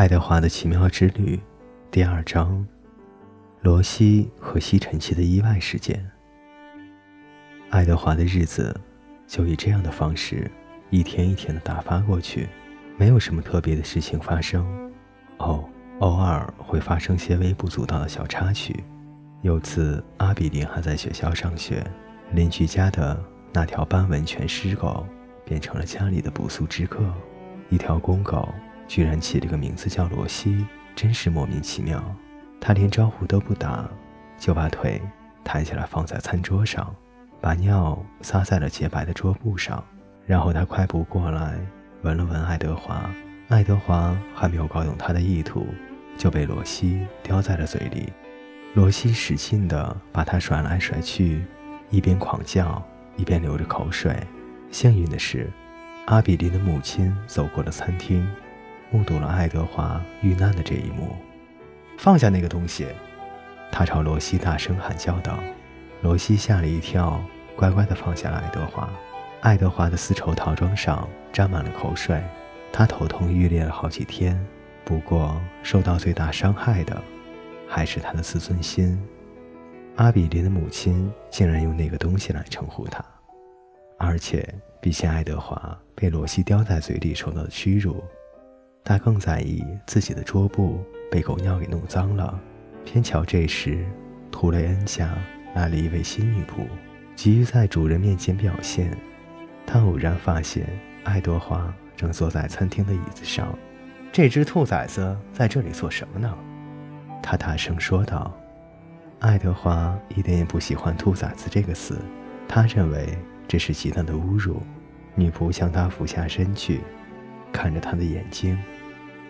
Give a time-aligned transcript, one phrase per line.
[0.00, 1.38] 爱德华的奇妙之旅，
[1.90, 2.66] 第二章：
[3.60, 6.10] 罗西和吸尘器的意外事件。
[7.68, 8.74] 爱德华的日子
[9.26, 10.50] 就以这样的方式
[10.88, 12.48] 一天一天的打发过去，
[12.96, 14.64] 没有什么特别的事情发生。
[15.36, 15.68] 哦，
[15.98, 18.82] 偶尔会发生些微不足道的小插曲。
[19.42, 21.84] 有次阿比林还在学校上学，
[22.32, 25.06] 邻居家的那条斑纹犬狮狗
[25.44, 27.04] 变成了家里的不速之客，
[27.68, 28.48] 一条公狗。
[28.90, 32.02] 居然起了个名字叫罗西，真是莫名其妙。
[32.60, 33.88] 他连招呼都不打，
[34.36, 35.00] 就把腿
[35.44, 36.92] 抬起来放在餐桌上，
[37.40, 39.80] 把尿撒在了洁白的桌布上。
[40.26, 41.56] 然后他快步过来，
[42.02, 43.08] 闻了闻爱德华。
[43.48, 45.68] 爱德华还没有搞懂他的意图，
[46.18, 48.12] 就被罗西叼在了嘴里。
[48.74, 51.44] 罗西使劲地把他甩来甩去，
[51.90, 52.82] 一边狂叫，
[53.16, 54.16] 一边流着口水。
[54.72, 55.48] 幸运的是，
[56.06, 58.28] 阿比林的母亲走过了餐厅。
[58.90, 61.16] 目睹了爱德华遇难的这一幕，
[61.96, 62.88] 放下那个东西！
[63.70, 65.38] 他朝罗西大声喊叫道。
[66.02, 67.22] 罗西吓了一跳，
[67.54, 68.90] 乖乖地放下了爱德华。
[69.42, 72.20] 爱德华的丝绸套装上沾满了口水，
[72.72, 74.38] 他头痛欲裂了好几天。
[74.84, 77.00] 不过，受到最大伤害的
[77.68, 79.00] 还是他的自尊心。
[79.96, 83.04] 阿比林的母亲竟然用那个东西来称呼他，
[83.98, 88.02] 而且比起爱德华被罗西叼在嘴里受到的屈辱。
[88.84, 92.38] 他更在意自己的桌布被狗尿给弄脏了。
[92.84, 93.84] 偏巧这时，
[94.30, 95.16] 图雷恩家
[95.54, 96.66] 来了一位新女仆，
[97.14, 98.96] 急于在主人面前表现。
[99.66, 100.66] 他偶然发现
[101.04, 103.56] 爱德华正坐在餐厅的椅子上。
[104.10, 106.36] 这只兔崽子在这里做什么呢？
[107.22, 108.34] 他大声说道。
[109.20, 111.98] 爱德华一点也不喜欢“兔崽子”这个词，
[112.48, 114.62] 他认为这是极大的侮辱。
[115.14, 116.80] 女仆向他俯下身去。
[117.52, 118.58] 看着他的眼睛，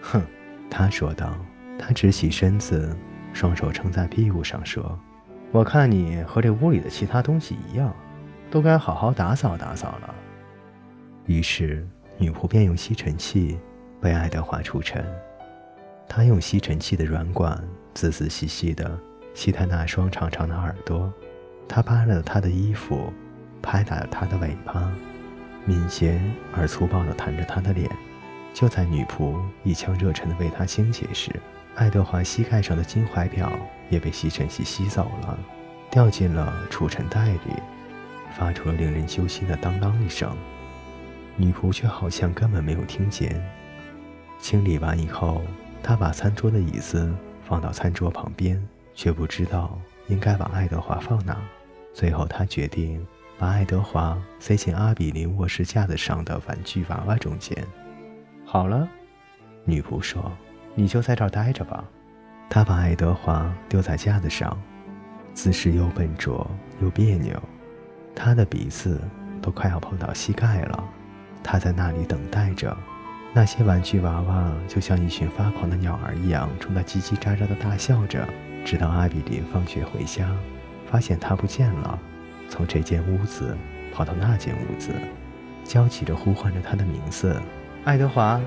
[0.01, 0.23] 哼，
[0.71, 1.35] 他说道。
[1.83, 2.95] 他直起身子，
[3.33, 5.01] 双手撑在屁股上说
[5.51, 7.91] ：“我看你和这屋里的其他东西一样，
[8.51, 10.14] 都该好好打扫打扫了。”
[11.25, 11.89] 于是
[12.19, 13.59] 女仆便用吸尘器
[14.03, 15.03] 为爱德华除尘。
[16.07, 17.59] 她用吸尘器的软管
[17.95, 18.98] 仔仔细细地
[19.33, 21.11] 吸他那双长长的耳朵，
[21.67, 23.11] 她扒了他的衣服，
[23.63, 24.92] 拍打了他的尾巴，
[25.64, 26.20] 敏捷
[26.55, 27.91] 而粗暴地弹着他的脸。
[28.52, 31.30] 就在女仆一腔热忱地为他清洁时，
[31.77, 33.50] 爱德华膝盖上的金怀表
[33.88, 35.38] 也被吸尘器吸走了，
[35.90, 37.55] 掉进了储尘袋里，
[38.36, 40.36] 发出了令人揪心的当啷一声。
[41.36, 43.40] 女仆却好像根本没有听见。
[44.40, 45.42] 清理完以后，
[45.82, 47.14] 她把餐桌的椅子
[47.46, 48.61] 放到餐桌旁边，
[48.94, 49.78] 却不知道
[50.08, 51.40] 应该把爱德华放哪。
[51.94, 53.06] 最后，她决定
[53.38, 57.56] 把爱德华塞进阿比林卧室架子上的玩具娃娃中间。
[58.52, 58.88] 好了，
[59.64, 60.33] 女仆说
[60.74, 61.84] ：“你就在这儿待着吧。”
[62.50, 64.61] 她把爱德华丢在架子上，
[65.33, 66.44] 姿势又笨拙
[66.83, 67.40] 又别扭，
[68.12, 69.00] 他的鼻子
[69.40, 70.84] 都快要碰到膝盖了。
[71.44, 72.77] 他在那里等待着，
[73.33, 78.27] 那些玩具娃娃就像一群发狂的鸟儿一样，冲他叽叽喳喳地大笑着，
[78.64, 80.28] 直到阿比林放学回家，
[80.90, 81.96] 发现他不见了，
[82.48, 83.56] 从这间屋子
[83.94, 84.92] 跑到那间屋子，
[85.62, 87.40] 焦急着呼唤着他的名字。
[87.83, 88.39] 爱德华，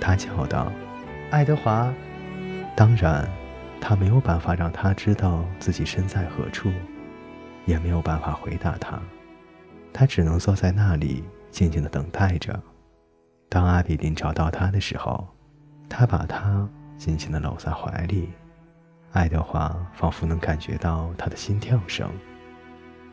[0.00, 0.70] 他叫道
[1.30, 1.92] ：“爱德华。”
[2.74, 3.28] 当然，
[3.80, 6.72] 他没有办法让他知道自己身在何处，
[7.66, 9.00] 也没有办法回答他。
[9.92, 12.60] 他只能坐在那里，静静的等待着。
[13.48, 15.26] 当阿比林找到他的时候，
[15.88, 18.30] 他把他紧紧的搂在怀里。
[19.12, 22.10] 爱德华仿佛能感觉到他的心跳声，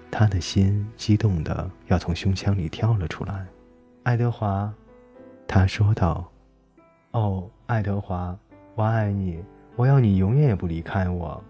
[0.09, 3.45] 他的心激动的要从胸腔里跳了出来。
[4.03, 4.73] 爱德华。
[5.47, 6.29] 他说道
[7.11, 8.37] ：“哦，爱德华，
[8.75, 9.41] 我爱你，
[9.77, 11.41] 我要你永远也不离开我。”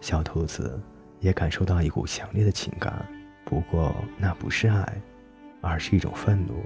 [0.00, 0.80] 小兔子
[1.20, 3.04] 也感受到一股强烈的情感，
[3.44, 5.02] 不过那不是爱，
[5.60, 6.64] 而是一种愤怒，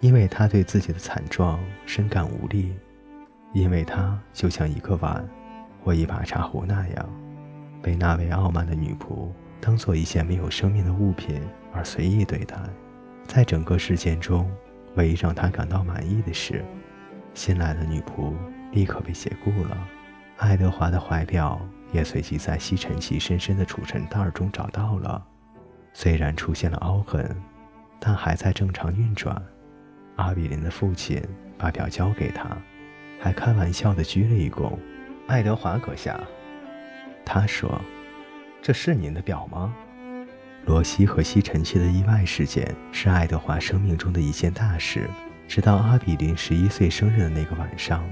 [0.00, 2.74] 因为他对自己的惨状深感无力，
[3.54, 5.26] 因为他就像一个碗
[5.82, 7.08] 或一把茶壶那样，
[7.80, 9.30] 被那位傲慢的女仆
[9.60, 11.40] 当做一件没有生命的物品
[11.72, 12.56] 而随意对待，
[13.26, 14.48] 在整个事件中。
[14.94, 16.64] 唯一让他感到满意的是，
[17.34, 18.34] 新来的女仆
[18.72, 19.88] 立刻被解雇了。
[20.38, 21.60] 爱德华的怀表
[21.92, 25.24] 也随即在吸尘器深深的储尘袋中找到了，
[25.92, 27.36] 虽然出现了凹痕，
[28.00, 29.40] 但还在正常运转。
[30.16, 31.22] 阿比林的父亲
[31.56, 32.56] 把表交给他，
[33.20, 34.72] 还开玩笑地鞠了一躬。
[35.26, 36.20] 爱德华阁下，
[37.24, 37.80] 他说
[38.60, 39.74] ：“这是您的表吗？”
[40.64, 45.08] 罗西和吸尘器的意外事件是爱德华生命中的一件大事。
[45.48, 48.08] 直到阿比林十一岁生日的那个晚上，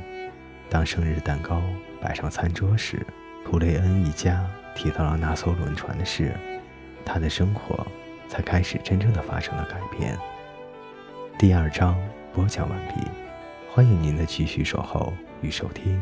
[0.69, 1.62] 当生日蛋糕
[2.00, 3.06] 摆上餐桌时，
[3.47, 4.44] 图雷恩一家
[4.75, 6.35] 提到了那艘轮船的事，
[7.05, 7.87] 他的生活
[8.29, 10.19] 才开始真正的发生了改变。
[11.38, 11.96] 第二章
[12.35, 13.06] 播讲完毕，
[13.70, 15.99] 欢迎您的继续守候与收听。